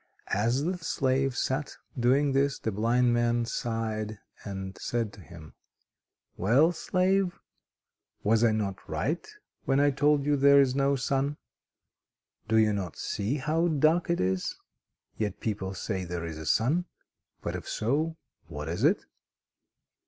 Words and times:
As 0.33 0.63
the 0.63 0.79
slave 0.79 1.37
sat 1.37 1.77
doing 1.95 2.31
this, 2.31 2.57
the 2.57 2.71
blind 2.71 3.13
man 3.13 3.45
sighed 3.45 4.17
and 4.43 4.75
said 4.81 5.13
to 5.13 5.21
him: 5.21 5.53
"Well, 6.35 6.71
slave, 6.71 7.37
was 8.23 8.43
I 8.43 8.51
not 8.51 8.89
right 8.89 9.23
when 9.65 9.79
I 9.79 9.91
told 9.91 10.25
you 10.25 10.35
there 10.37 10.59
is 10.59 10.73
no 10.73 10.95
sun? 10.95 11.37
Do 12.47 12.57
you 12.57 12.73
not 12.73 12.95
see 12.95 13.35
how 13.35 13.67
dark 13.67 14.09
it 14.09 14.19
is? 14.19 14.57
Yet 15.19 15.39
people 15.39 15.75
say 15.75 16.03
there 16.03 16.25
is 16.25 16.39
a 16.39 16.47
sun.... 16.47 16.85
But 17.43 17.55
if 17.55 17.69
so, 17.69 18.17
what 18.47 18.69
is 18.69 18.83
it?" 18.83 19.05